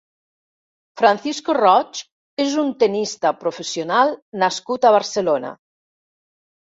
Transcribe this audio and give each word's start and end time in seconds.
Francisco 1.01 1.55
Roig 1.57 2.01
és 2.45 2.55
un 2.63 2.73
tennista 2.85 3.35
professional 3.45 4.15
nascut 4.45 4.89
a 4.91 4.95
Barcelona. 5.01 5.57